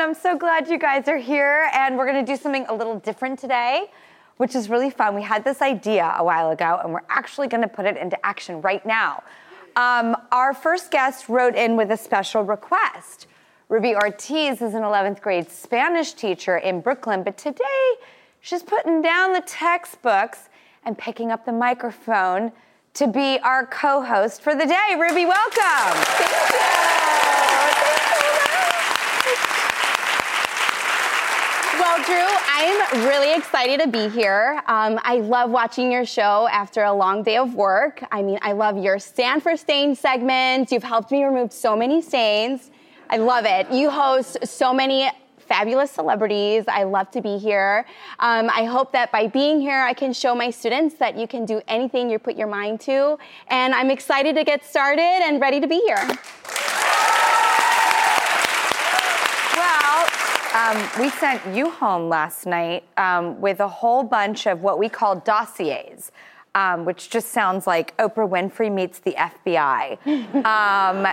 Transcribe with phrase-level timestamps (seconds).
[0.00, 0.08] Fun.
[0.08, 1.70] I'm so glad you guys are here.
[1.74, 3.90] And we're to do something a little different today,
[4.38, 5.14] which is really fun.
[5.14, 8.62] We had this idea a while ago, and we're actually to put it into action
[8.62, 9.22] right now.
[9.76, 13.26] Um, our first guest wrote in with a special request.
[13.68, 17.94] Ruby Ortiz is an 11th grade Spanish teacher in Brooklyn, but today
[18.40, 20.48] she's putting down the textbooks
[20.84, 22.52] and picking up the microphone
[22.94, 24.96] to be our co host for the day.
[24.98, 26.80] Ruby, welcome.
[31.80, 34.62] Well, Drew, I'm really excited to be here.
[34.66, 38.04] Um, I love watching your show after a long day of work.
[38.12, 40.70] I mean, I love your Stand for Stain segments.
[40.70, 42.70] You've helped me remove so many stains.
[43.08, 43.72] I love it.
[43.72, 46.64] You host so many fabulous celebrities.
[46.68, 47.86] I love to be here.
[48.18, 51.46] Um, I hope that by being here, I can show my students that you can
[51.46, 53.16] do anything you put your mind to.
[53.48, 56.06] And I'm excited to get started and ready to be here.
[59.56, 60.06] Well,
[60.70, 64.88] um, we sent you home last night um, with a whole bunch of what we
[64.88, 66.12] call dossiers,
[66.54, 70.44] um, which just sounds like Oprah Winfrey meets the FBI.
[70.44, 71.12] um,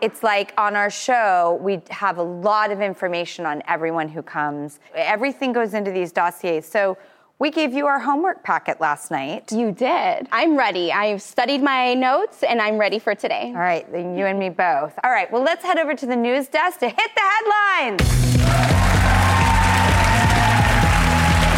[0.00, 4.80] it's like on our show, we have a lot of information on everyone who comes.
[4.94, 6.66] Everything goes into these dossiers.
[6.66, 6.98] So
[7.38, 9.52] we gave you our homework packet last night.
[9.52, 10.26] You did.
[10.32, 10.90] I'm ready.
[10.90, 13.52] I've studied my notes and I'm ready for today.
[13.54, 14.98] All right, then you and me both.
[15.04, 18.35] All right, well, let's head over to the news desk to hit the headlines.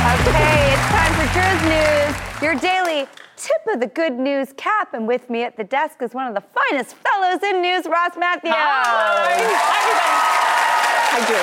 [0.08, 4.94] Okay, it's time for Drew's News, your daily tip of the good news cap.
[4.94, 8.16] And with me at the desk is one of the finest fellows in news, Ross
[8.18, 8.54] Mathews.
[8.54, 9.54] Hi, everybody.
[11.12, 11.36] Hi, Drew.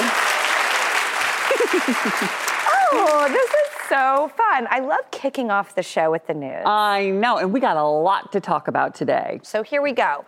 [3.07, 4.67] oh, this is so fun.
[4.71, 6.63] I love kicking off the show with the news.
[6.65, 9.41] I know, and we got a lot to talk about today.
[9.43, 10.25] So here we go.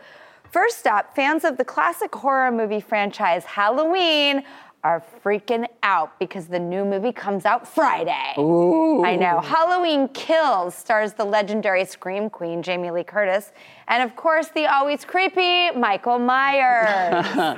[0.51, 4.43] First up, fans of the classic horror movie franchise Halloween
[4.83, 8.33] are freaking out because the new movie comes out Friday.
[8.37, 9.03] Ooh.
[9.03, 9.39] I know.
[9.39, 13.51] Halloween Kills stars the legendary Scream Queen Jamie Lee Curtis
[13.87, 17.25] and, of course, the always creepy Michael Myers.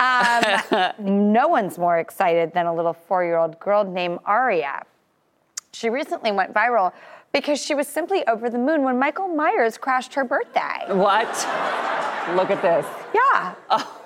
[0.00, 0.92] um,
[1.32, 4.82] no one's more excited than a little four year old girl named Aria.
[5.72, 6.92] She recently went viral
[7.32, 10.86] because she was simply over the moon when Michael Myers crashed her birthday.
[10.88, 11.28] What?
[12.34, 12.84] Look at this.
[13.14, 13.54] Yeah.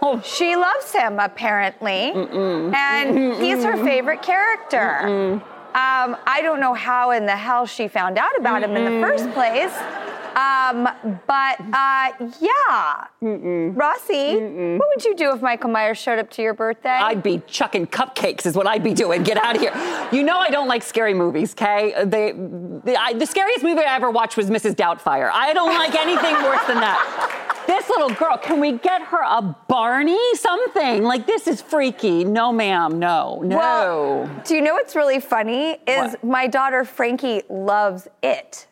[0.03, 2.13] Oh, She loves him, apparently.
[2.13, 5.41] And he's her favorite character.
[5.73, 9.07] Um, I don't know how in the hell she found out about him in the
[9.07, 9.73] first place.
[10.37, 10.89] Um,
[11.27, 13.07] but uh, yeah.
[13.21, 14.37] Rossi,
[14.77, 16.89] what would you do if Michael Myers showed up to your birthday?
[16.91, 19.23] I'd be chucking cupcakes, is what I'd be doing.
[19.23, 19.73] Get out of here.
[20.13, 21.93] You know, I don't like scary movies, okay?
[22.05, 24.75] They, the, I, the scariest movie I ever watched was Mrs.
[24.75, 25.31] Doubtfire.
[25.33, 27.65] I don't like anything worse than that.
[27.67, 30.19] This little girl, can we get her a Barney?
[30.35, 31.05] Something.
[31.05, 32.25] Like, this is freaky.
[32.25, 32.99] No, ma'am.
[32.99, 33.57] No, no.
[33.57, 35.79] Well, do you know what's really funny?
[35.87, 36.25] Is What?
[36.25, 38.67] my daughter Frankie loves it.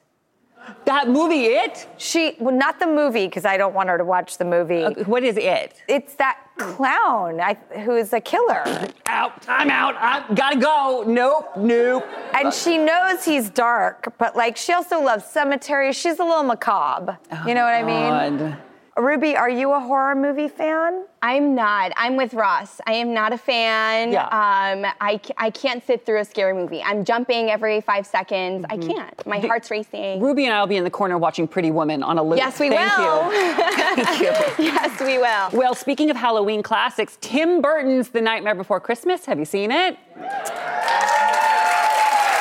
[0.84, 1.86] That movie, It?
[1.96, 4.84] She, well, not the movie, because I don't want her to watch the movie.
[5.04, 5.82] What is It?
[5.88, 7.54] It's that clown I,
[7.84, 8.64] who is a killer.
[9.06, 9.32] Out.
[9.48, 9.94] I'm out.
[9.96, 11.04] I gotta go.
[11.06, 11.56] Nope.
[11.56, 12.04] Nope.
[12.34, 15.92] And she knows he's dark, but like she also loves cemetery.
[15.92, 17.18] She's a little macabre.
[17.46, 18.56] You know what I mean?
[18.98, 21.04] Ruby, are you a horror movie fan?
[21.22, 21.92] I'm not.
[21.96, 22.80] I'm with Ross.
[22.86, 24.10] I am not a fan.
[24.12, 24.24] Yeah.
[24.24, 26.82] Um, I, I can't sit through a scary movie.
[26.82, 28.64] I'm jumping every five seconds.
[28.68, 28.90] I Mm-hmm.
[28.90, 29.26] can't.
[29.26, 30.20] My heart's racing.
[30.20, 32.38] Ruby and I will be in the corner watching Pretty Woman on a loop.
[32.38, 33.32] Yes, we Thank will.
[33.32, 33.54] you.
[34.04, 34.20] Thank
[34.58, 34.64] you.
[34.64, 35.50] yes, we will.
[35.58, 39.24] Well, speaking of Halloween classics, Tim Burton's The Nightmare Before Christmas.
[39.26, 39.96] Have you seen it?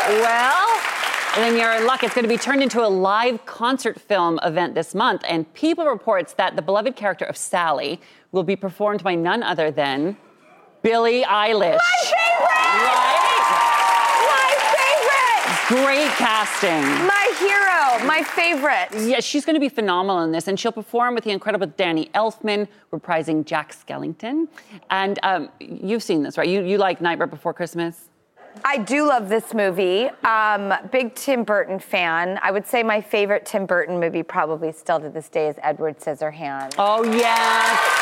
[0.09, 0.66] Well,
[1.43, 2.03] then you're in luck.
[2.03, 5.23] It's going to be turned into a live concert film event this month.
[5.27, 7.99] And People reports that the beloved character of Sally
[8.31, 10.17] will be performed by none other than
[10.81, 11.77] Billie Eilish.
[11.77, 12.47] My favorite!
[12.85, 13.27] Right?
[14.27, 14.51] My
[15.67, 15.85] favorite!
[15.85, 16.81] Great casting.
[17.05, 18.87] My hero, my favorite.
[19.07, 22.09] Yeah, she's going to be phenomenal in this, and she'll perform with the incredible Danny
[22.13, 24.47] Elfman, reprising Jack Skellington.
[24.89, 26.47] And um, you've seen this, right?
[26.47, 28.06] You you like Nightmare Before Christmas?
[28.63, 30.09] I do love this movie.
[30.23, 32.39] Um, big Tim Burton fan.
[32.41, 35.99] I would say my favorite Tim Burton movie, probably still to this day, is Edward
[35.99, 36.75] Scissorhands.
[36.77, 37.96] Oh yes.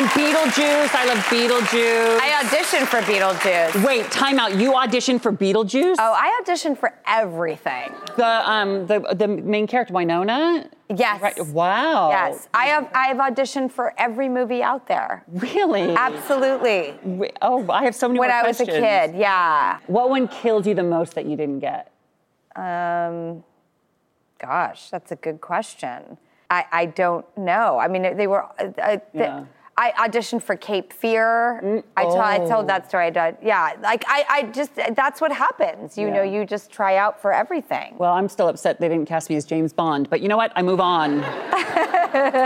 [0.00, 0.94] And Beetlejuice.
[0.94, 2.18] I love Beetlejuice.
[2.22, 3.84] I auditioned for Beetlejuice.
[3.84, 4.56] Wait, time out.
[4.58, 5.96] You auditioned for Beetlejuice?
[5.98, 7.92] Oh, I auditioned for everything.
[8.16, 10.70] The um the the main character Winona.
[10.88, 11.20] Yes.
[11.20, 11.46] Right.
[11.48, 12.08] Wow.
[12.08, 12.88] Yes, I have.
[12.94, 15.22] I have auditioned for every movie out there.
[15.28, 15.94] Really?
[15.94, 16.94] Absolutely.
[17.04, 19.80] Wait, Oh, I have so many When I was a kid, yeah.
[19.86, 21.92] What one killed you the most that you didn't get?
[22.56, 23.44] Um,
[24.38, 26.16] gosh, that's a good question.
[26.48, 27.78] I, I don't know.
[27.78, 28.44] I mean, they were.
[28.58, 29.44] Uh, uh, Yeah.
[29.76, 31.60] I auditioned for Cape Fear.
[31.62, 33.06] Mm, I, told, I told that story.
[33.06, 33.36] I did.
[33.42, 35.96] Yeah, like I, I just that's what happens.
[35.96, 37.94] You know, you just try out for everything.
[37.96, 40.52] Well, I'm still upset they didn't cast me as James Bond, but you know what?
[40.54, 41.20] I move on.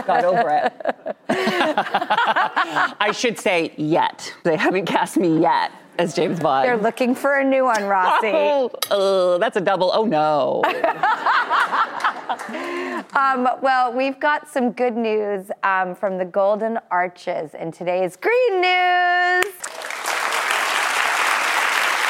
[0.06, 1.17] Got over it.
[1.29, 4.32] I should say yet.
[4.44, 6.67] They haven't cast me yet as James Bond.
[6.67, 8.32] They're looking for a new one, Rossi.
[8.91, 9.91] Oh, uh, that's a double.
[9.93, 10.62] Oh no.
[13.14, 18.61] Um, well, we've got some good news um, from the Golden Arches in today's Green
[18.61, 19.44] News.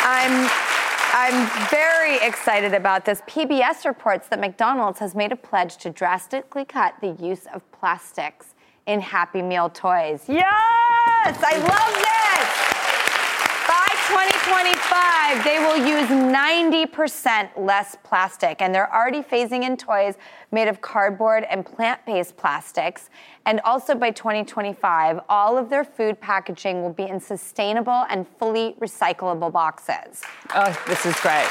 [0.06, 0.50] I'm
[1.16, 3.20] I'm very excited about this.
[3.28, 8.54] PBS reports that McDonald's has made a pledge to drastically cut the use of plastics
[8.86, 10.25] in Happy Meal toys.
[10.26, 10.44] Yes,
[11.40, 12.44] I love this.
[14.14, 20.14] By 2025, they will use 90% less plastic, and they're already phasing in toys
[20.52, 23.11] made of cardboard and plant based plastics.
[23.44, 28.76] And also by 2025, all of their food packaging will be in sustainable and fully
[28.81, 30.22] recyclable boxes.
[30.55, 31.49] oh, this is great.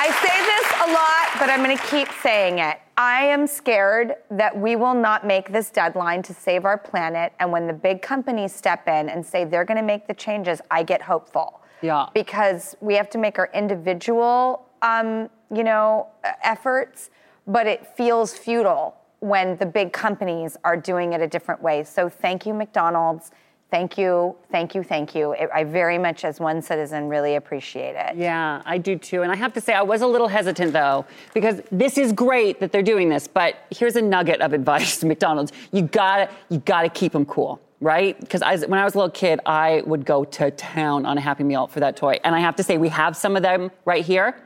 [0.00, 2.78] I say this a lot, but I'm going to keep saying it.
[2.96, 7.32] I am scared that we will not make this deadline to save our planet.
[7.40, 10.60] And when the big companies step in and say they're going to make the changes,
[10.70, 11.60] I get hopeful.
[11.82, 12.06] Yeah.
[12.14, 16.08] Because we have to make our individual, um, you know,
[16.44, 17.10] efforts,
[17.46, 21.82] but it feels futile when the big companies are doing it a different way.
[21.82, 23.32] So thank you, McDonald's.
[23.70, 25.36] Thank you, thank you, thank you.
[25.52, 28.16] I very much, as one citizen, really appreciate it.
[28.16, 29.22] Yeah, I do too.
[29.22, 31.04] And I have to say, I was a little hesitant though,
[31.34, 35.06] because this is great that they're doing this, but here's a nugget of advice to
[35.06, 35.52] McDonald's.
[35.70, 38.18] You gotta, you gotta keep them cool, right?
[38.18, 41.44] Because when I was a little kid, I would go to town on a Happy
[41.44, 42.18] Meal for that toy.
[42.24, 44.40] And I have to say, we have some of them right here.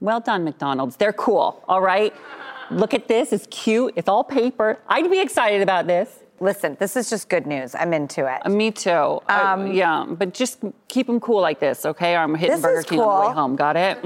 [0.00, 0.96] Well done, McDonald's.
[0.96, 2.12] They're cool, all right?
[2.72, 4.80] Look at this, it's cute, it's all paper.
[4.88, 6.20] I'd be excited about this.
[6.42, 7.74] Listen, this is just good news.
[7.74, 8.48] I'm into it.
[8.50, 9.20] Me too.
[9.28, 12.14] I- um, yeah, but just keep them cool like this, okay?
[12.14, 13.56] Or I'm hitting Burger King on the way home.
[13.56, 13.98] Got it?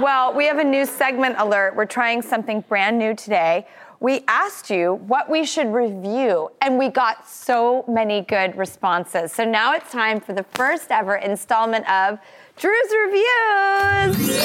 [0.00, 1.74] Well, we have a new segment alert.
[1.76, 3.66] We're trying something brand new today.
[4.00, 9.32] We asked you what we should review, and we got so many good responses.
[9.32, 12.18] So now it's time for the first ever installment of
[12.56, 14.38] Drew's Reviews.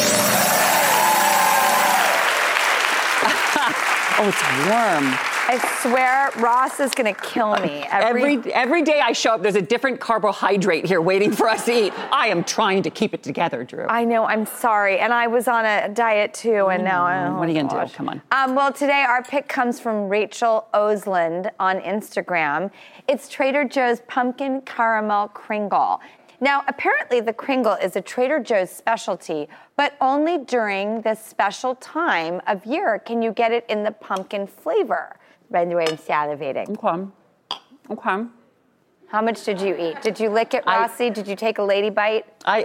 [4.15, 5.17] Oh, it's warm.
[5.45, 9.55] I swear Ross is gonna kill me every, Every every day I show up, there's
[9.55, 11.93] a different carbohydrate here waiting for us to eat.
[12.11, 13.87] I am trying to keep it together, Drew.
[13.89, 14.99] I know, I'm sorry.
[14.99, 17.93] And I was on a diet too, and now I what are you gonna do?
[17.93, 18.21] Come on.
[18.31, 22.71] Um, well, today our pick comes from Rachel Osland on Instagram.
[23.07, 25.99] It's Trader Joe's pumpkin caramel Kringle.
[26.43, 29.47] Now, apparently, the Kringle is a Trader Joe's specialty,
[29.77, 34.45] but only during this special time of year can you get it in the pumpkin
[34.45, 35.15] flavor.
[35.49, 36.71] By the way, I'm salivating.
[36.83, 37.09] Okay.
[37.91, 38.25] Okay.
[39.07, 40.01] How much did you eat?
[40.01, 42.25] Did you lick it, I- Did you take a lady bite?
[42.43, 42.57] I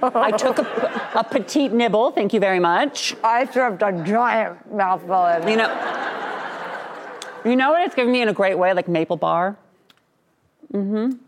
[0.00, 2.12] I took a, a petite nibble.
[2.12, 3.16] Thank you very much.
[3.24, 5.68] I served a giant mouthful of You know,
[7.44, 9.58] you know what it's giving me in a great way, like maple bar.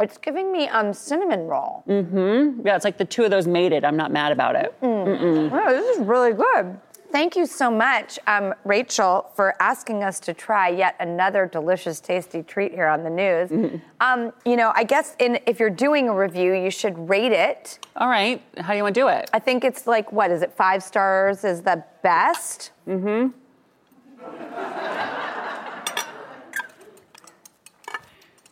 [0.00, 1.84] It's giving me um cinnamon roll.
[1.88, 2.66] Mm-hmm.
[2.66, 3.84] Yeah, it's like the two of those made it.
[3.84, 4.74] I'm not mad about it.
[4.82, 5.50] Mm.
[5.50, 6.78] Wow, this is really good.
[7.12, 12.42] Thank you so much, um, Rachel, for asking us to try yet another delicious, tasty
[12.42, 13.48] treat here on the news.
[13.48, 13.76] Mm-hmm.
[14.00, 17.78] Um, you know, I guess in, if you're doing a review, you should rate it.
[17.94, 18.42] All right.
[18.58, 19.30] How do you want to do it?
[19.32, 22.72] I think it's like, what is it, five stars is the best?
[22.88, 23.28] Mm-hmm.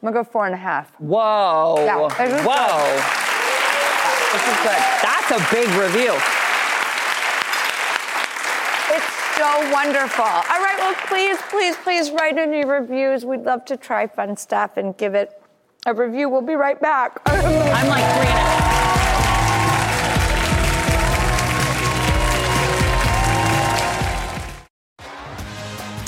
[0.04, 0.94] I'm gonna go four and a half.
[1.00, 1.76] Whoa.
[1.78, 2.84] Yeah, Whoa.
[4.34, 4.76] This is good.
[5.00, 6.12] That's a big review.
[8.92, 10.26] It's so wonderful.
[10.26, 13.24] All right, well, please, please, please write in your reviews.
[13.24, 15.40] We'd love to try fun stuff and give it
[15.86, 16.28] a review.
[16.28, 17.22] We'll be right back.
[17.24, 18.63] I'm like three and a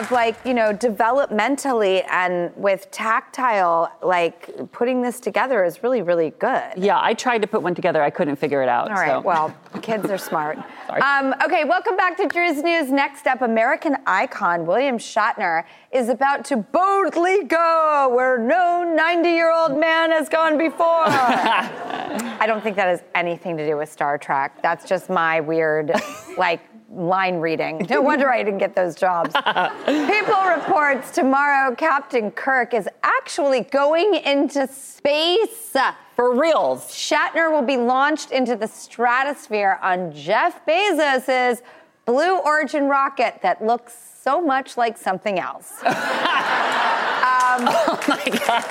[0.00, 6.30] Of like you know developmentally and with tactile like putting this together is really really
[6.38, 8.02] good Yeah, I tried to put one together.
[8.02, 8.88] I couldn't figure it out.
[8.88, 9.20] all right so.
[9.20, 10.58] well kids are smart
[11.02, 16.44] um, okay welcome back to drew's news next up american icon william shatner is about
[16.46, 22.76] to boldly go where no 90 year old man has gone before i don't think
[22.76, 25.92] that has anything to do with star trek that's just my weird
[26.38, 26.60] like
[26.90, 27.86] line reading.
[27.88, 29.34] No wonder I didn't get those jobs.
[29.86, 35.76] People reports tomorrow Captain Kirk is actually going into space.
[36.16, 36.86] For reals.
[36.86, 41.62] Shatner will be launched into the stratosphere on Jeff Bezos's
[42.04, 45.82] Blue Origin rocket that looks so much like something else.
[47.50, 48.64] um, Oh my God.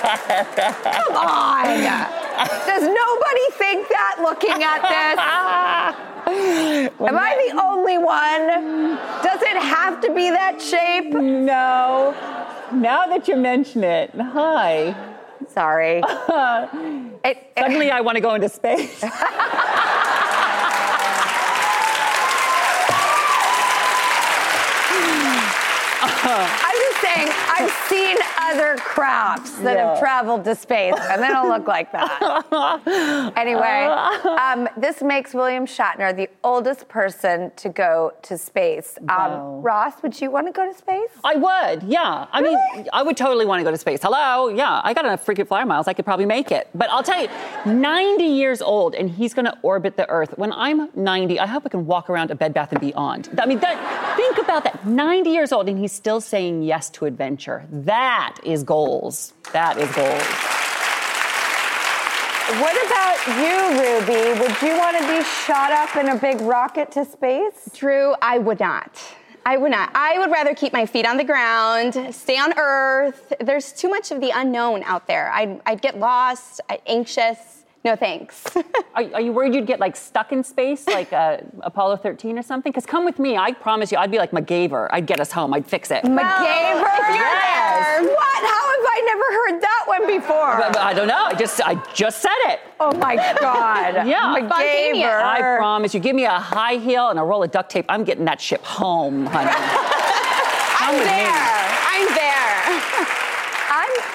[0.92, 1.66] Come on.
[2.66, 5.18] Does nobody think that looking at this?
[7.08, 8.96] Am I the only one?
[9.22, 11.12] Does it have to be that shape?
[11.12, 12.14] No.
[12.72, 14.94] Now that you mention it, hi.
[15.48, 16.02] Sorry.
[17.22, 19.04] It- Suddenly I want to go into space.
[26.22, 29.90] I'm just saying, I've seen other crafts that Yeah.
[29.90, 33.32] have traveled to space, and they don't look like that.
[33.36, 33.84] anyway,
[34.38, 38.98] um, this makes William Shatner the oldest person to go to space.
[39.02, 39.60] Um, Wow.
[39.62, 41.10] Ross, would you want to go to space?
[41.22, 42.26] I would, yeah.
[42.32, 42.58] I mean,
[42.92, 44.00] I would totally want to go to space.
[44.02, 44.80] Hello, yeah.
[44.82, 45.86] I got enough freaking flyer miles.
[45.88, 46.68] I could probably make it.
[46.74, 47.28] But I'll tell you,
[47.66, 50.32] 90 years old, and he's going to orbit the Earth.
[50.36, 53.28] When I'm 90, I hope I can walk around a Bed Bath and Beyond.
[53.40, 54.86] I mean, that, think about that.
[54.86, 57.64] 90 years old, and he's still saying yes to adventure.
[57.70, 59.32] That is goals.
[59.52, 60.22] That is goals.
[62.60, 64.40] What about you, Ruby?
[64.40, 67.70] Would you want to be shot up in a big rocket to space?
[67.74, 69.00] Drew, I would not.
[69.46, 69.90] I would not.
[69.94, 73.32] I would rather keep my feet on the ground, stay on Earth.
[73.40, 75.30] There's too much of the unknown out there.
[75.30, 77.59] I'd, I'd get lost, I'd anxious.
[77.82, 78.44] No thanks.
[78.94, 82.42] Are, are you worried you'd get like stuck in space, like uh, Apollo 13 or
[82.42, 82.70] something?
[82.72, 83.36] Because come with me.
[83.38, 84.88] I promise you, I'd be like MacGyver.
[84.90, 85.54] I'd get us home.
[85.54, 86.02] I'd fix it.
[86.04, 86.82] MacGyver?
[86.82, 88.00] if you're Yes.
[88.00, 88.02] there.
[88.02, 88.44] What?
[88.44, 90.56] How have I never heard that one before?
[90.58, 91.24] But- but I don't know.
[91.24, 92.60] I just, I just said it.
[92.80, 93.94] oh my God.
[94.06, 94.34] Yeah.
[94.34, 95.06] Spontaneous.
[95.08, 95.22] MacGyver.
[95.22, 97.86] I promise you, give me a high heel and a roll of duct tape.
[97.88, 99.50] I'm getting that ship home, honey.
[100.82, 101.12] I'm with me.
[101.12, 101.78] there.
[101.92, 103.29] I'm there.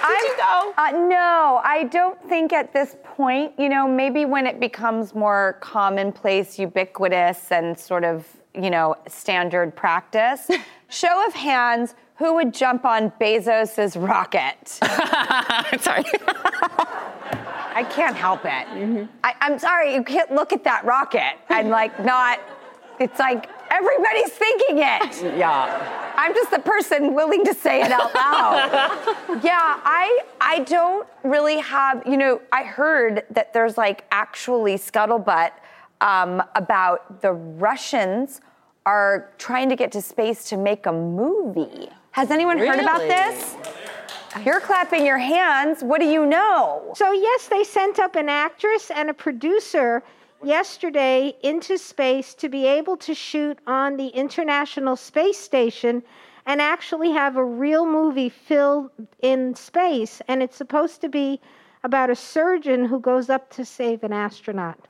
[0.08, 0.74] I'm, you go?
[0.78, 5.58] Uh, no, I don't think at this point, you know, maybe when it becomes more
[5.62, 10.50] commonplace, ubiquitous, and sort of, you know, standard practice.
[10.90, 14.68] Show of hands, who would jump on Bezos's rocket?
[15.80, 16.06] Sorry.
[17.76, 19.10] I can't help it.
[19.24, 22.40] I, I'm sorry, you can't look at that rocket and like not.
[23.00, 25.38] It's like everybody's thinking it.
[25.38, 26.13] yeah.
[26.17, 29.41] I'm just the person willing to say it out loud.
[29.44, 35.51] yeah, I I don't really have, you know, I heard that there's like actually scuttlebutt
[36.01, 38.41] um, about the Russians
[38.86, 41.89] are trying to get to space to make a movie.
[42.12, 43.55] Has anyone heard about this?
[44.46, 45.82] You're clapping your hands.
[45.82, 46.94] What do you know?
[46.96, 50.03] So, yes, they sent up an actress and a producer
[50.46, 56.04] yesterday into space to be able to shoot on the International Space Station
[56.46, 60.22] and actually have a real movie filled in space.
[60.28, 61.42] And it's supposed to be
[61.84, 64.88] about a surgeon who goes up to save an astronaut.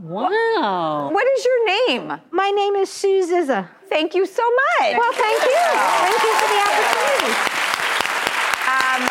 [0.00, 1.10] Wow.
[1.12, 2.20] What is your name?
[2.30, 3.68] My name is Sue Zizza.
[3.88, 4.96] Thank you so much.
[4.96, 5.64] Well, thank you.
[6.08, 7.32] Thank you for the opportunity.
[8.64, 9.02] Um,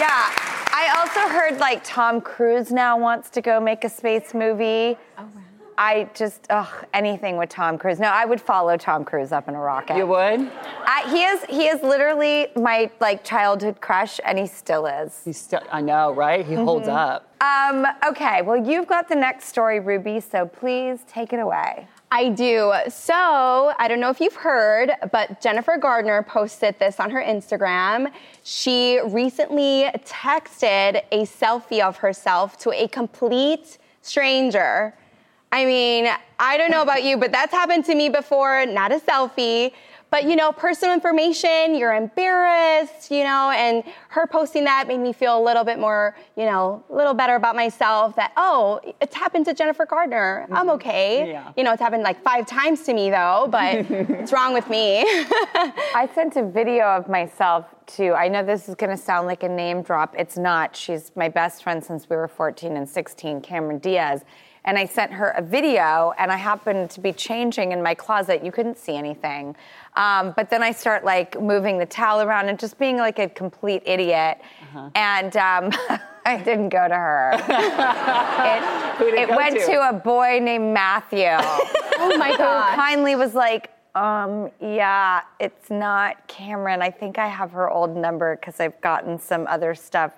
[0.00, 0.45] yeah,
[0.86, 4.96] I also heard like Tom Cruise now wants to go make a space movie.
[5.18, 5.42] Oh, wow.
[5.78, 7.98] I just, ugh, anything with Tom Cruise.
[7.98, 9.96] No, I would follow Tom Cruise up in a rocket.
[9.96, 10.50] You would?
[10.84, 15.20] I, he is, he is literally my like childhood crush, and he still is.
[15.24, 16.46] He's still, I know, right?
[16.46, 17.34] He holds up.
[17.42, 21.88] Um, okay, well, you've got the next story, Ruby, so please take it away.
[22.10, 22.72] I do.
[22.88, 28.12] So, I don't know if you've heard, but Jennifer Gardner posted this on her Instagram.
[28.44, 34.94] She recently texted a selfie of herself to a complete stranger.
[35.50, 36.08] I mean,
[36.38, 39.72] I don't know about you, but that's happened to me before, not a selfie.
[40.16, 45.12] But you know, personal information, you're embarrassed, you know, and her posting that made me
[45.12, 49.14] feel a little bit more, you know, a little better about myself that, oh, it's
[49.14, 50.46] happened to Jennifer Gardner.
[50.50, 50.68] I'm mm-hmm.
[50.70, 51.32] okay.
[51.32, 51.52] Yeah.
[51.54, 55.00] You know, it's happened like five times to me though, but what's wrong with me?
[55.04, 59.50] I sent a video of myself to, I know this is gonna sound like a
[59.50, 60.14] name drop.
[60.16, 60.74] It's not.
[60.74, 64.24] She's my best friend since we were 14 and 16, Cameron Diaz.
[64.66, 68.44] And I sent her a video, and I happened to be changing in my closet.
[68.44, 69.56] You couldn't see anything.
[69.96, 73.28] Um, but then I start like moving the towel around and just being like a
[73.28, 74.38] complete idiot.
[74.94, 75.70] And um,
[76.26, 77.30] I didn't go to her.
[77.38, 79.66] it Who it went to?
[79.66, 82.74] to a boy named Matthew oh my who God.
[82.74, 86.82] kindly was like, um, yeah, it's not Cameron.
[86.82, 90.12] I think I have her old number because I've gotten some other stuff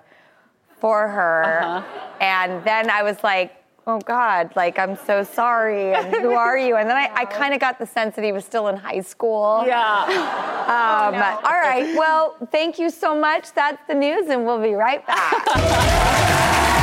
[0.79, 1.61] for her.
[1.63, 2.07] Uh-huh.
[2.19, 3.55] And then I was like,
[3.87, 5.93] oh God, like, I'm so sorry.
[5.93, 6.75] And who are you?
[6.75, 9.01] And then I, I kind of got the sense that he was still in high
[9.01, 9.63] school.
[9.65, 10.45] Yeah.
[10.69, 11.95] Um, All right.
[11.97, 13.53] Well, thank you so much.
[13.53, 16.45] That's the news, and we'll be right back.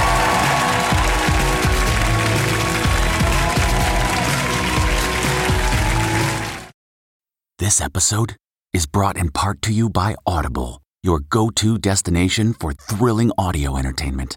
[7.59, 8.37] This episode
[8.75, 13.79] is brought in part to you by Audible, your go to destination for thrilling audio
[13.79, 14.37] entertainment.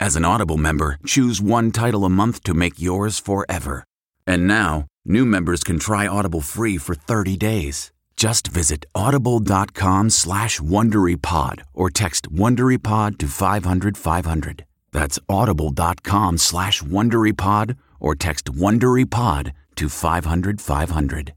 [0.00, 3.84] as an Audible member, choose one title a month to make yours forever.
[4.26, 7.92] And now, new members can try Audible free for 30 days.
[8.16, 14.64] Just visit audible.com slash WonderyPod or text WonderyPod to 500 500.
[14.92, 21.34] That's audible.com slash WonderyPod or text WonderyPod to 500 500.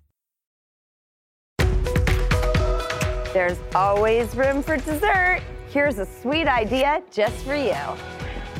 [3.33, 5.41] There's always room for dessert.
[5.69, 7.75] Here's a sweet idea just for you.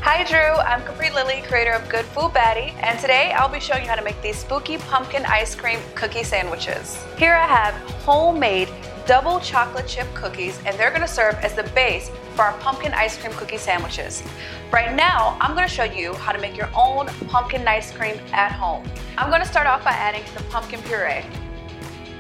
[0.02, 3.84] Hi Drew, I'm Capri Lily, creator of Good Food Baddie, and today I'll be showing
[3.84, 7.04] you how to make these spooky pumpkin ice cream cookie sandwiches.
[7.18, 8.70] Here I have homemade
[9.06, 13.18] double chocolate chip cookies, and they're gonna serve as the base for our pumpkin ice
[13.18, 14.24] cream cookie sandwiches.
[14.72, 18.54] Right now, I'm gonna show you how to make your own pumpkin ice cream at
[18.54, 18.90] home.
[19.18, 21.26] I'm gonna start off by adding some pumpkin puree.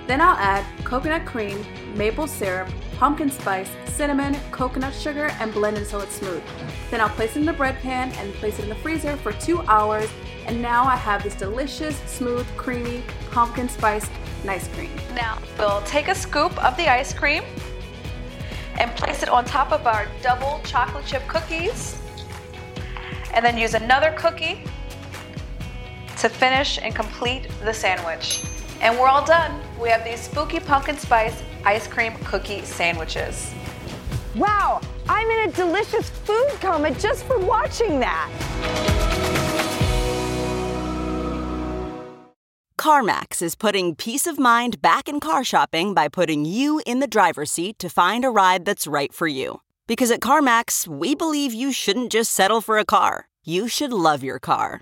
[0.05, 1.65] Then I'll add coconut cream,
[1.95, 2.67] maple syrup,
[2.99, 6.43] pumpkin spice, cinnamon, coconut sugar, and blend until it's smooth.
[6.91, 9.31] Then I'll place it in the bread pan and place it in the freezer for
[9.31, 10.09] two hours.
[10.47, 14.09] And now I have this delicious, smooth, creamy pumpkin spice
[14.47, 14.91] ice cream.
[15.15, 17.43] Now we'll take a scoop of the ice cream
[18.79, 22.01] and place it on top of our double chocolate chip cookies.
[23.33, 24.65] And then use another cookie
[26.17, 28.43] to finish and complete the sandwich.
[28.81, 29.61] And we're all done.
[29.79, 33.53] We have these spooky pumpkin spice ice cream cookie sandwiches.
[34.35, 38.29] Wow, I'm in a delicious food coma just for watching that.
[42.79, 47.07] CarMax is putting peace of mind back in car shopping by putting you in the
[47.07, 49.61] driver's seat to find a ride that's right for you.
[49.85, 54.23] Because at CarMax, we believe you shouldn't just settle for a car, you should love
[54.23, 54.81] your car.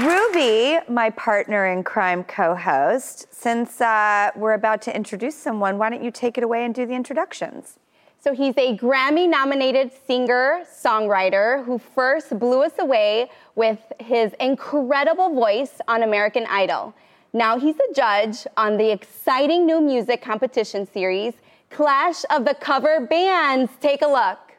[0.00, 5.90] Ruby, my partner in crime co host, since uh, we're about to introduce someone, why
[5.90, 7.78] don't you take it away and do the introductions?
[8.18, 15.34] So he's a Grammy nominated singer songwriter who first blew us away with his incredible
[15.34, 16.94] voice on American Idol.
[17.34, 21.34] Now he's a judge on the exciting new music competition series,
[21.68, 23.70] Clash of the Cover Bands.
[23.82, 24.49] Take a look.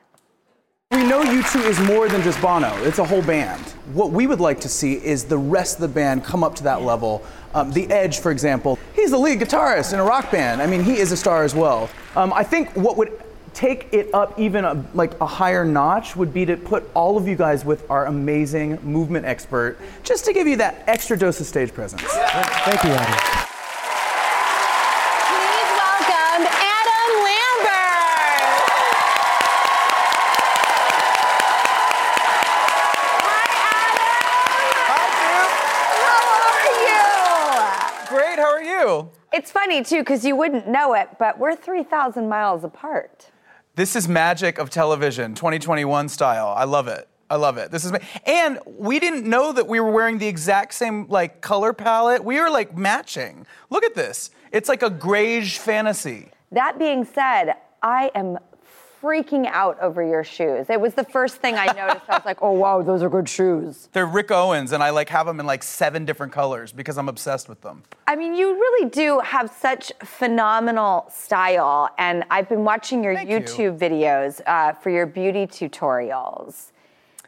[0.92, 3.62] We know U2 is more than just Bono, it's a whole band.
[3.94, 6.64] What we would like to see is the rest of the band come up to
[6.64, 7.24] that level.
[7.54, 10.62] Um, the Edge, for example, he's the lead guitarist in a rock band.
[10.62, 11.90] I mean, he is a star as well.
[12.18, 13.22] Um, I think what would
[13.54, 17.28] take it up even a, like a higher notch would be to put all of
[17.28, 21.48] you guys with our amazing movement expert, just to give you that extra dose of
[21.48, 22.02] stage presence.
[22.02, 23.48] Thank you, Adam.
[25.28, 27.92] Please welcome Adam Lambert.
[38.10, 39.21] Great, how are you?
[39.34, 43.32] It's funny too, because you wouldn't know it, but we're 3,000 miles apart.
[43.76, 46.54] This is magic of television, 2021 style.
[46.56, 47.08] I love it.
[47.30, 47.72] I love it.
[47.72, 51.40] This is, ma- and we didn't know that we were wearing the exact same like
[51.40, 52.26] color palette.
[52.26, 53.46] We are like matching.
[53.70, 54.32] Look at this.
[54.52, 56.30] It's like a grayish fantasy.
[56.52, 58.38] That being said, I am
[59.02, 60.70] freaking out over your shoes.
[60.70, 62.06] It was the first thing I noticed.
[62.08, 63.90] I was like, oh, wow, those are good shoes.
[63.92, 67.10] They're Rick Owens, and I like have them in like seven different colors because I'm
[67.10, 67.84] obsessed with them.
[68.08, 73.80] I mean, you really do have such phenomenal style, and I've been watching your YouTube
[73.80, 76.72] videos uh, for your beauty tutorials.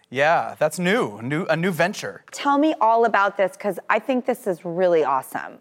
[0.09, 2.23] Yeah, that's new, new a new venture.
[2.31, 5.57] Tell me all about this because I think this is really awesome.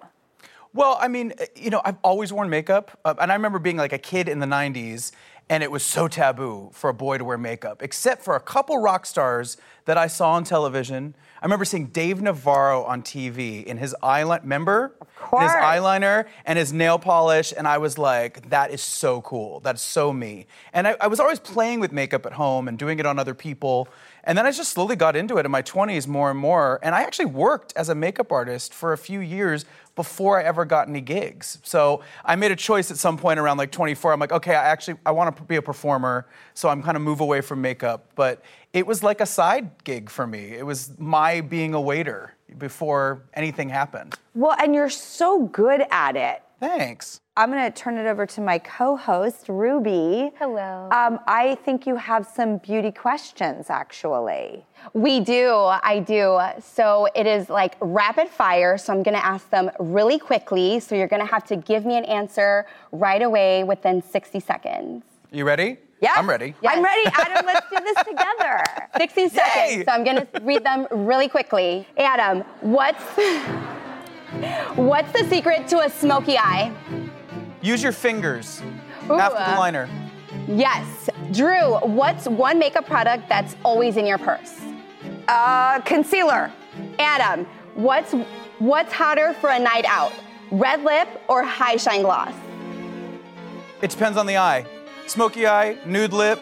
[0.74, 3.76] Well, I mean, uh, you know, I've always worn makeup, uh, and I remember being
[3.76, 5.12] like a kid in the '90s,
[5.48, 8.78] and it was so taboo for a boy to wear makeup, except for a couple
[8.78, 11.14] rock stars that I saw on television.
[11.40, 14.94] I remember seeing Dave Navarro on TV in his eyeliner, remember?
[15.00, 15.44] Of course.
[15.44, 19.58] His eyeliner and his nail polish, and I was like, that is so cool.
[19.60, 20.46] That's so me.
[20.72, 23.34] And I, I was always playing with makeup at home and doing it on other
[23.34, 23.88] people.
[24.24, 26.78] And then I just slowly got into it in my 20s more and more.
[26.82, 29.64] And I actually worked as a makeup artist for a few years
[29.94, 31.58] before I ever got any gigs.
[31.64, 34.12] So I made a choice at some point around like 24.
[34.12, 37.02] I'm like, okay, I actually I want to be a performer, so I'm kind of
[37.02, 38.06] move away from makeup.
[38.14, 38.42] But
[38.72, 40.54] it was like a side gig for me.
[40.54, 44.14] It was my being a waiter before anything happened.
[44.34, 46.42] Well, and you're so good at it.
[46.58, 47.20] Thanks.
[47.36, 50.30] I'm going to turn it over to my co host, Ruby.
[50.38, 50.88] Hello.
[50.92, 54.64] Um, I think you have some beauty questions, actually.
[54.92, 56.38] We do, I do.
[56.60, 58.78] So it is like rapid fire.
[58.78, 60.80] So I'm gonna ask them really quickly.
[60.80, 65.04] So you're gonna have to give me an answer right away within 60 seconds.
[65.30, 65.78] You ready?
[66.02, 66.14] Yeah.
[66.16, 66.52] I'm ready.
[66.66, 67.08] I'm ready.
[67.14, 68.64] Adam, let's do this together.
[68.96, 69.84] 60 seconds.
[69.86, 71.86] So I'm gonna read them really quickly.
[71.96, 73.02] Adam, what's
[74.74, 76.72] what's the secret to a smoky eye?
[77.62, 78.60] Use your fingers
[79.08, 79.88] Ooh, after the uh, liner.
[80.48, 81.08] Yes.
[81.30, 84.60] Drew, what's one makeup product that's always in your purse?
[85.28, 86.50] Uh, concealer.
[86.98, 88.12] Adam, what's
[88.58, 90.12] what's hotter for a night out?
[90.50, 92.34] Red lip or high shine gloss?
[93.80, 94.66] It depends on the eye.
[95.06, 96.40] Smoky eye, nude lip,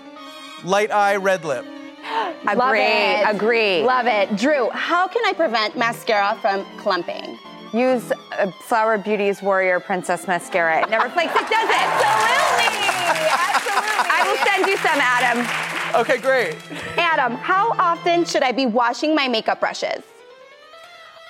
[0.64, 1.64] light eye, red lip.
[2.44, 3.28] Love Agree, it.
[3.34, 3.82] agree.
[3.82, 4.36] Love it.
[4.36, 7.38] Drew, how can I prevent mascara from clumping?
[7.72, 10.82] Use uh, Flower Beauty's Warrior Princess Mascara.
[10.82, 11.76] It never flakes, it does it.
[11.76, 13.28] Absolutely.
[13.30, 14.10] Absolutely.
[14.10, 16.00] I will send you some, Adam.
[16.00, 16.56] Okay, great.
[16.98, 20.02] Adam, how often should I be washing my makeup brushes?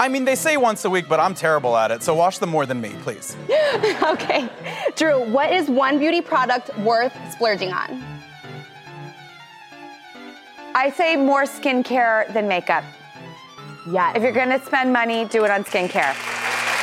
[0.00, 2.48] I mean, they say once a week, but I'm terrible at it, so wash them
[2.48, 3.36] more than me, please.
[4.02, 4.48] okay.
[4.96, 8.02] Drew, what is one beauty product worth splurging on?
[10.74, 12.82] I say more skincare than makeup.
[13.90, 14.16] Yeah.
[14.16, 16.16] If you're gonna spend money, do it on skincare.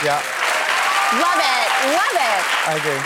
[0.06, 0.21] Yeah,
[1.13, 1.67] Love it.
[1.95, 2.43] Love it.
[2.67, 2.99] I agree.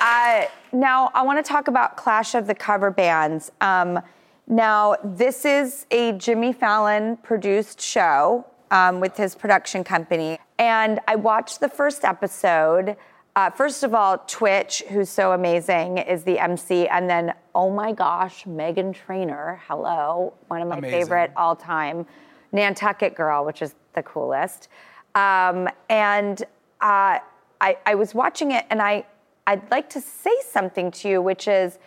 [0.00, 3.52] Uh, now, I want to talk about Clash of the Cover Bands.
[3.60, 4.00] Um,
[4.46, 10.38] now, this is a Jimmy Fallon produced show um, with his production company.
[10.58, 12.96] And I watched the first episode.
[13.36, 16.86] Uh, first of all, Twitch, who's so amazing, is the MC.
[16.88, 21.00] And then, oh my gosh, Meghan Trainor, hello, one of my Amazing.
[21.00, 22.06] favorite all time,
[22.52, 24.68] Nantucket Girl, which is the coolest.
[25.14, 26.42] Um, and
[26.82, 27.18] uh,
[27.60, 29.06] I, I was watching it and I,
[29.46, 31.78] I'd like to say something to you, which is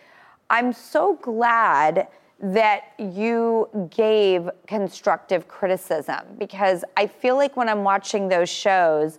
[0.50, 2.08] I'm so glad
[2.39, 9.17] that you gave constructive criticism because I feel like when I'm watching those shows,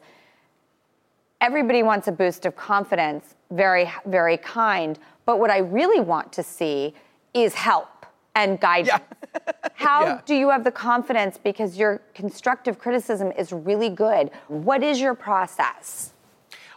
[1.41, 4.99] everybody wants a boost of confidence, very, very kind.
[5.27, 6.95] But what I really want to see
[7.35, 9.03] is help and guidance.
[9.75, 10.21] How Yeah.
[10.25, 14.31] do you have the confidence because your constructive criticism is really good?
[14.47, 16.13] What is your process?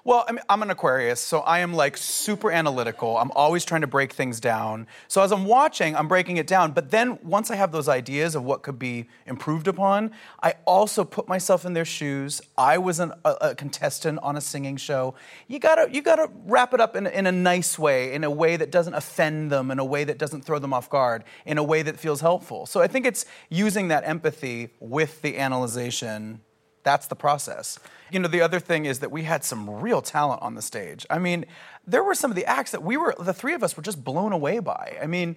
[0.04, 3.18] Well, I mean, I'm an Aquarius, so I am like super analytical.
[3.20, 4.88] I'm always trying to break things down.
[5.08, 6.72] So as I'm watching, I'm breaking it down.
[6.72, 10.10] But then once I have those ideas of what could be improved upon,
[10.42, 12.42] I also put myself in their shoes.
[12.58, 15.14] I was an, a, a contestant on a singing show.
[15.48, 18.58] You gotta, you gotta wrap it up in, in a nice way, in a way
[18.58, 21.64] that doesn't offend them, in a way that doesn't throw them off guard, in a
[21.64, 22.66] way that feels helpful.
[22.66, 26.42] So I think it's using that empathy with the analyzation
[26.84, 27.80] that's the process.
[28.12, 31.06] You know, the other thing is that we had some real talent on the stage.
[31.10, 31.46] I mean,
[31.88, 34.04] there were some of the acts that we were, the three of us were just
[34.04, 34.98] blown away by.
[35.02, 35.36] I mean,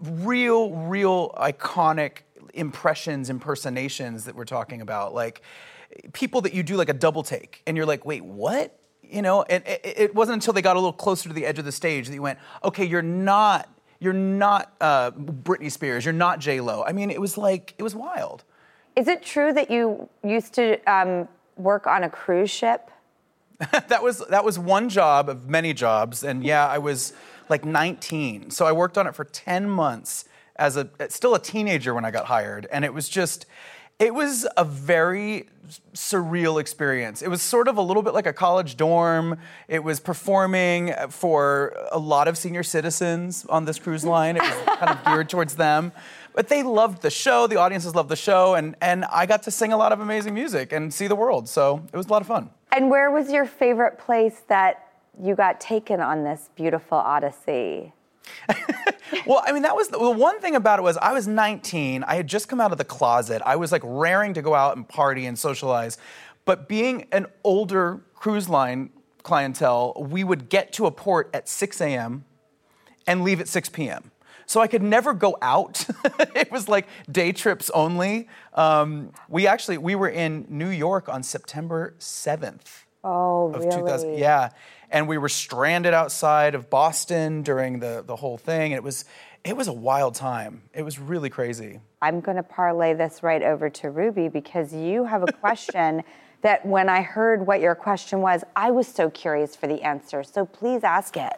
[0.00, 2.18] real, real iconic
[2.54, 5.14] impressions, impersonations that we're talking about.
[5.14, 5.42] Like
[6.12, 8.78] people that you do like a double take and you're like, wait, what?
[9.02, 11.58] You know, and it, it wasn't until they got a little closer to the edge
[11.58, 13.68] of the stage that you went, okay, you're not,
[14.00, 16.82] you're not uh, Britney Spears, you're not J Lo.
[16.84, 18.42] I mean, it was like, it was wild.
[18.96, 22.90] Is it true that you used to um, work on a cruise ship?
[23.88, 27.12] that was that was one job of many jobs, and yeah, I was
[27.48, 30.24] like 19, so I worked on it for 10 months
[30.56, 33.46] as a still a teenager when I got hired, and it was just.
[33.98, 35.48] It was a very
[35.94, 37.22] surreal experience.
[37.22, 39.38] It was sort of a little bit like a college dorm.
[39.68, 44.36] It was performing for a lot of senior citizens on this cruise line.
[44.36, 45.92] It was kind of geared towards them.
[46.36, 49.50] But they loved the show, the audiences loved the show, and, and I got to
[49.50, 51.48] sing a lot of amazing music and see the world.
[51.48, 52.50] So it was a lot of fun.
[52.72, 54.86] And where was your favorite place that
[55.18, 57.94] you got taken on this beautiful odyssey?
[59.24, 62.02] Well, I mean, that was the, the one thing about it was I was 19.
[62.04, 63.40] I had just come out of the closet.
[63.46, 65.96] I was like raring to go out and party and socialize.
[66.44, 68.90] But being an older cruise line
[69.22, 72.24] clientele, we would get to a port at 6 a.m.
[73.06, 74.10] and leave at 6 p.m.
[74.46, 75.84] So I could never go out.
[76.34, 78.28] it was like day trips only.
[78.54, 83.70] Um, we actually we were in New York on September 7th Oh, of really?
[83.70, 84.18] 2000.
[84.18, 84.50] Yeah,
[84.90, 88.72] and we were stranded outside of Boston during the the whole thing.
[88.72, 89.04] It was
[89.44, 90.62] it was a wild time.
[90.74, 91.78] It was really crazy.
[92.02, 96.02] I'm going to parlay this right over to Ruby because you have a question
[96.42, 100.24] that when I heard what your question was, I was so curious for the answer.
[100.24, 101.34] So please ask it.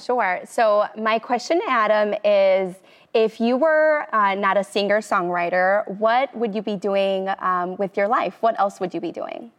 [0.00, 0.40] Sure.
[0.46, 2.74] So, my question to Adam is
[3.12, 7.96] if you were uh, not a singer songwriter, what would you be doing um, with
[7.96, 8.36] your life?
[8.40, 9.50] What else would you be doing?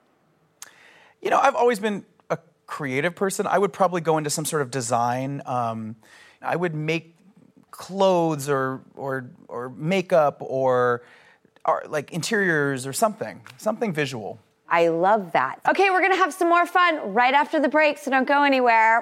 [1.21, 3.45] You know, I've always been a creative person.
[3.45, 5.41] I would probably go into some sort of design.
[5.45, 5.97] Um,
[6.41, 7.15] I would make
[7.71, 11.03] clothes or or or makeup or,
[11.65, 14.39] or like interiors or something, something visual.
[14.69, 15.59] I love that.
[15.67, 18.43] Okay, we're going to have some more fun right after the break, so don't go
[18.43, 19.01] anywhere.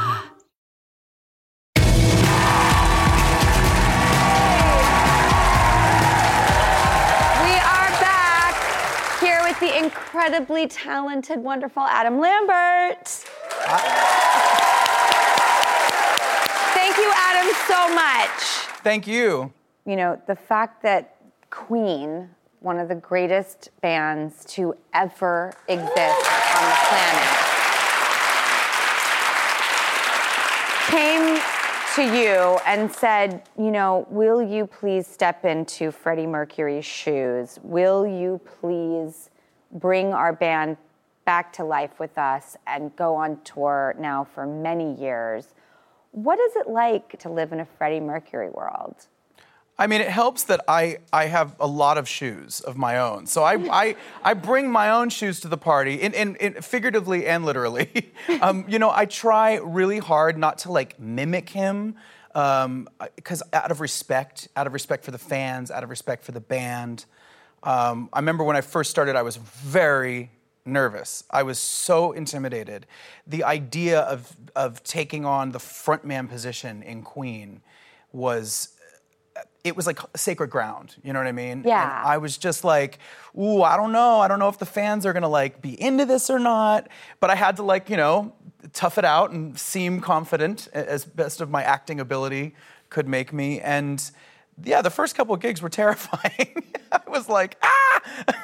[9.91, 13.07] Incredibly talented, wonderful Adam Lambert.
[16.73, 18.39] Thank you, Adam, so much.
[18.83, 19.51] Thank you.
[19.85, 21.17] You know, the fact that
[21.49, 22.29] Queen,
[22.61, 27.27] one of the greatest bands to ever exist on the planet,
[30.87, 31.41] came
[31.95, 37.59] to you and said, you know, will you please step into Freddie Mercury's shoes?
[37.63, 39.29] Will you please
[39.73, 40.77] bring our band
[41.25, 45.53] back to life with us and go on tour now for many years?
[46.11, 49.07] What is it like to live in a Freddie Mercury world?
[49.77, 53.25] I mean, it helps that I, I have a lot of shoes of my own.
[53.25, 57.25] So I, I, I bring my own shoes to the party, in, in, in figuratively
[57.25, 58.11] and literally.
[58.41, 61.95] um, you know, I try really hard not to like mimic him,
[62.33, 66.39] because out of respect, out of respect for the fans, out of respect for the
[66.39, 67.05] band.
[67.63, 70.31] Um, I remember when I first started, I was very
[70.65, 71.23] nervous.
[71.29, 72.85] I was so intimidated.
[73.27, 77.61] The idea of, of taking on the frontman position in Queen
[78.11, 78.69] was
[79.63, 80.95] it was like sacred ground.
[81.03, 81.63] You know what I mean?
[81.65, 81.83] Yeah.
[81.83, 82.97] And I was just like,
[83.37, 84.19] ooh, I don't know.
[84.19, 86.87] I don't know if the fans are gonna like be into this or not.
[87.19, 88.33] But I had to like, you know,
[88.73, 92.55] tough it out and seem confident as best of my acting ability
[92.89, 93.59] could make me.
[93.59, 94.03] And
[94.63, 96.63] yeah, the first couple of gigs were terrifying.
[97.07, 98.01] I was like, ah!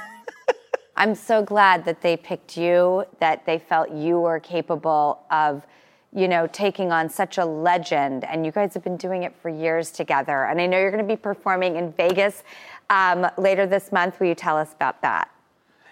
[0.95, 5.65] I'm so glad that they picked you, that they felt you were capable of,
[6.11, 8.23] you know, taking on such a legend.
[8.23, 10.45] And you guys have been doing it for years together.
[10.45, 12.43] And I know you're going to be performing in Vegas
[12.89, 14.19] um, later this month.
[14.19, 15.29] Will you tell us about that?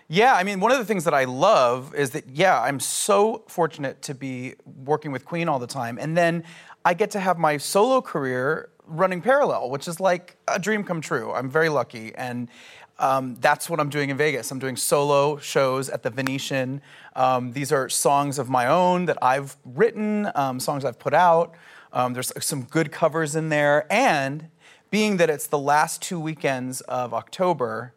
[0.08, 3.44] Yeah, I mean, one of the things that I love is that, yeah, I'm so
[3.48, 5.98] fortunate to be working with Queen all the time.
[6.00, 6.44] And then
[6.84, 11.02] I get to have my solo career running parallel, which is like a dream come
[11.02, 11.32] true.
[11.32, 12.14] I'm very lucky.
[12.16, 12.50] And
[12.98, 14.52] um, that's what I'm doing in Vegas.
[14.52, 16.82] I'm doing solo shows at the Venetian.
[17.16, 21.56] Um, these are songs of my own that I've written, um, songs I've put out.
[21.92, 23.86] Um, there's some good covers in there.
[23.92, 24.50] And
[24.92, 27.94] being that it's the last two weekends of October,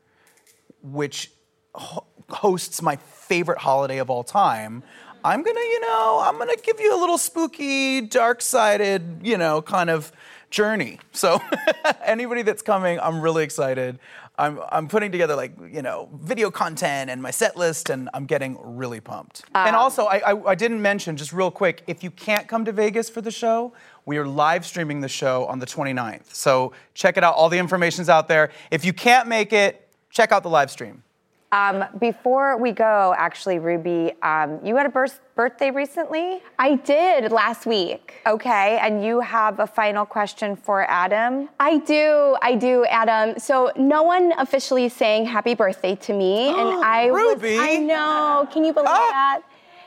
[0.83, 1.31] which
[1.75, 4.83] ho- hosts my favorite holiday of all time,
[5.25, 9.61] I'm gonna, you know, I'm gonna give you a little spooky, dark sided, you know,
[9.63, 10.13] kind of
[10.51, 10.99] journey.
[11.13, 11.41] So,
[12.05, 13.99] anybody that's coming, I'm really excited.
[14.39, 18.25] I'm, I'm putting together like, you know, video content and my set list, and I'm
[18.25, 19.45] getting really pumped.
[19.55, 22.73] and also, I, I, I didn't mention, just real quick, if you can't come to
[22.73, 23.73] Vegas for the show,
[24.07, 26.33] we are live streaming the show on the 29th.
[26.35, 27.35] So, check it out.
[27.35, 28.51] All the information's out there.
[28.71, 31.03] If you can't make it, check out the live stream.
[31.51, 36.43] Um, before we go, actually, Ruby, um, you had a birth- birthday recently?
[36.59, 38.21] I did last week.
[38.27, 41.49] Okay, and you have a final question for Adam?
[41.59, 43.39] I do, I do, Adam.
[43.39, 47.57] So no one officially saying happy birthday to me, and I Ruby!
[47.57, 48.47] was I know.
[48.53, 49.41] Can you believe that?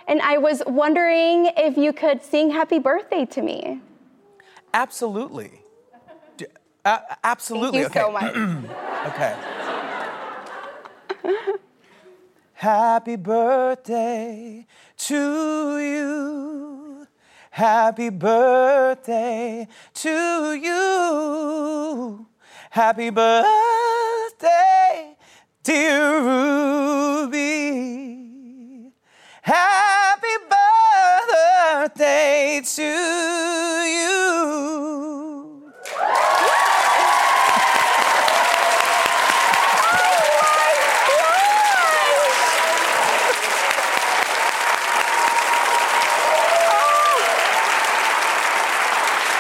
[0.08, 3.82] And I was wondering if you could sing happy birthday to me.
[4.74, 5.62] Absolutely.
[6.38, 6.48] D-
[6.86, 7.84] a- absolutely.
[7.84, 8.34] Thank you so much.
[9.14, 9.36] okay.
[12.54, 14.66] Happy birthday
[14.98, 17.08] to you.
[17.52, 22.28] Happy birthday to you.
[22.70, 23.48] Happy birthday,
[25.64, 27.62] dear Ruby.
[29.42, 30.36] Happy
[31.84, 34.12] birthday to you.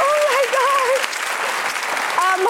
[0.03, 1.07] Oh my gosh!
[2.17, 2.47] Um,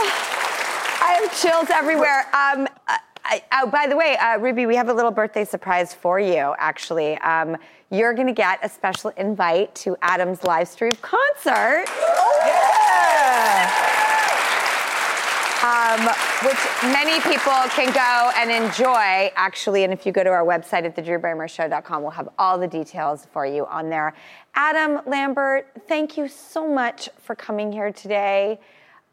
[1.01, 2.19] I have chills everywhere.
[2.33, 2.67] Um,
[3.23, 6.53] I, oh, by the way, uh, Ruby, we have a little birthday surprise for you.
[6.57, 7.57] Actually, um,
[7.89, 11.85] you're going to get a special invite to Adam's live stream concert.
[12.45, 13.87] Yeah.
[15.63, 16.07] Um,
[16.43, 16.57] which
[16.91, 19.83] many people can go and enjoy, actually.
[19.83, 23.45] And if you go to our website at thedrewbarrymoreshow.com, we'll have all the details for
[23.45, 24.13] you on there.
[24.55, 28.59] Adam Lambert, thank you so much for coming here today.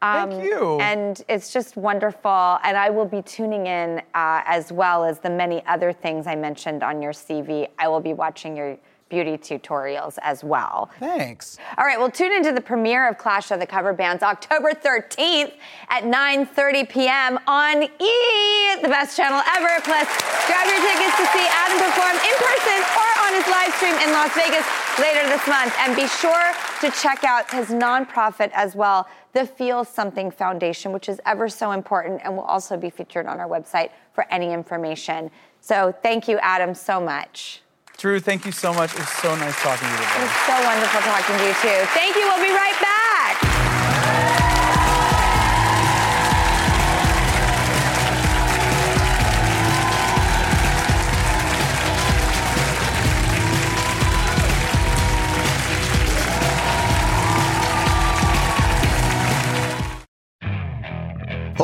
[0.01, 0.79] Um, Thank you.
[0.79, 2.57] And it's just wonderful.
[2.63, 6.35] And I will be tuning in uh, as well as the many other things I
[6.35, 7.67] mentioned on your CV.
[7.77, 8.77] I will be watching your
[9.09, 10.89] beauty tutorials as well.
[10.99, 11.57] Thanks.
[11.77, 15.53] All right, well, tune into the premiere of Clash of the Cover Bands October 13th
[15.89, 17.39] at 9:30 p.m.
[17.47, 19.81] on E, the best channel ever.
[19.81, 20.07] Plus,
[20.45, 24.13] grab your tickets to see Adam perform in person or on his live stream in
[24.13, 24.65] Las Vegas
[25.01, 25.73] later this month.
[25.79, 31.09] And be sure to check out his nonprofit as well, the Feel Something Foundation, which
[31.09, 35.29] is ever so important and will also be featured on our website for any information.
[35.61, 37.61] So, thank you, Adam, so much.
[37.97, 38.93] Drew, thank you so much.
[38.93, 41.85] It was so nice talking to you It was so wonderful talking to you too.
[41.93, 42.21] Thank you.
[42.23, 42.98] We'll be right back.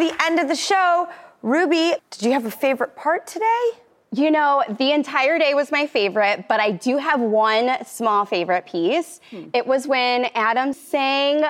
[0.00, 1.08] The end of the show.
[1.42, 3.70] Ruby, did you have a favorite part today?
[4.12, 8.66] You know, the entire day was my favorite, but I do have one small favorite
[8.66, 9.20] piece.
[9.30, 9.50] Hmm.
[9.54, 11.44] It was when Adam sang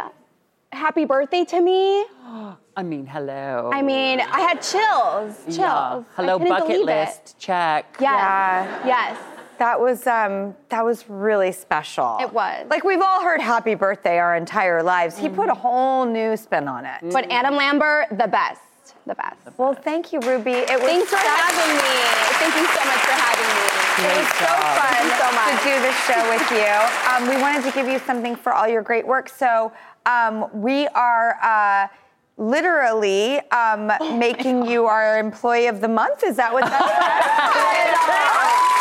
[0.72, 2.04] Happy Birthday to me.
[2.76, 3.70] I mean, hello.
[3.72, 5.36] I mean, I had chills.
[5.44, 5.58] Chills.
[5.58, 6.02] Yeah.
[6.14, 7.38] Hello, bucket list.
[7.38, 7.96] Check.
[7.96, 8.02] It.
[8.02, 8.86] Yes.
[8.86, 9.18] Yes.
[9.60, 12.16] That was um, that was really special.
[12.18, 12.64] It was.
[12.70, 15.18] Like we've all heard "Happy Birthday" our entire lives.
[15.18, 17.02] He put a whole new spin on it.
[17.12, 18.62] But Adam Lambert, the best.
[19.04, 19.36] The best.
[19.58, 20.52] Well, thank you, Ruby.
[20.52, 22.00] It was Thanks for having me.
[22.40, 23.68] Thank you so much for having me.
[24.00, 24.48] It was so
[24.80, 25.52] fun so much.
[25.52, 26.72] to do this show with you.
[27.12, 29.28] Um, we wanted to give you something for all your great work.
[29.28, 29.72] So
[30.06, 31.88] um, we are uh,
[32.38, 36.24] literally um, Oh making you our employee of the month.
[36.24, 38.70] Is that what that's?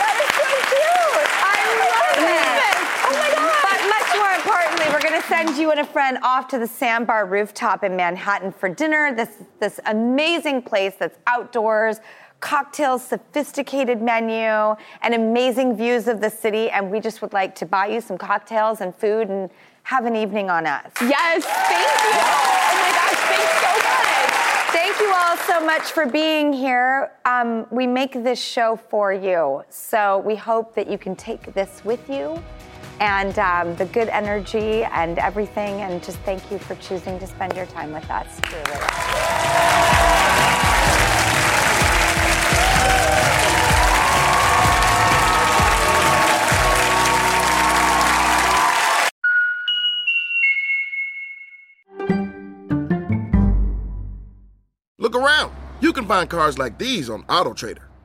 [0.00, 1.28] That is so cute.
[1.44, 2.76] I love it.
[3.04, 3.52] Oh my God.
[3.64, 6.66] But much more importantly, we're going to send you and a friend off to the
[6.66, 9.14] Sandbar rooftop in Manhattan for dinner.
[9.14, 9.28] This
[9.60, 12.00] this amazing place that's outdoors.
[12.40, 16.68] Cocktails, sophisticated menu, and amazing views of the city.
[16.70, 19.50] And we just would like to buy you some cocktails and food and
[19.84, 20.90] have an evening on us.
[21.00, 22.18] Yes, thank you.
[22.18, 24.30] Oh my gosh, thanks so much.
[24.72, 27.12] Thank you all so much for being here.
[27.24, 29.62] Um, we make this show for you.
[29.68, 32.42] So we hope that you can take this with you
[33.00, 35.80] and um, the good energy and everything.
[35.80, 38.40] And just thank you for choosing to spend your time with us.
[54.98, 55.52] Look around.
[55.80, 57.89] You can find cars like these on AutoTrader.